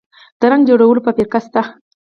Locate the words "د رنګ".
0.39-0.63